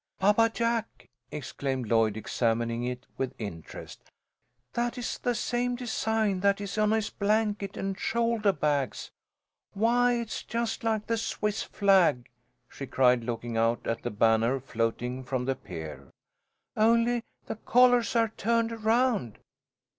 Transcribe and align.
"Papa 0.17 0.49
Jack!" 0.51 1.09
exclaimed 1.29 1.87
Lloyd, 1.87 2.17
examining 2.17 2.83
it 2.83 3.05
with 3.19 3.35
interest, 3.37 4.09
"that 4.73 4.97
is 4.97 5.19
the 5.19 5.35
same 5.35 5.75
design 5.75 6.39
that 6.39 6.59
is 6.59 6.75
on 6.75 6.89
his 6.89 7.11
blanket 7.11 7.77
and 7.77 7.95
shouldah 7.99 8.51
bags. 8.53 9.11
Why, 9.73 10.13
it's 10.13 10.41
just 10.41 10.83
like 10.83 11.05
the 11.05 11.17
Swiss 11.17 11.61
flag!" 11.61 12.29
she 12.67 12.87
cried, 12.87 13.23
looking 13.23 13.57
out 13.57 13.85
at 13.85 14.01
the 14.01 14.09
banner 14.09 14.59
floating 14.59 15.23
from 15.23 15.45
the 15.45 15.53
pier. 15.55 16.09
"Only 16.75 17.23
the 17.45 17.57
colours 17.57 18.15
are 18.15 18.29
turned 18.29 18.71
around. 18.71 19.37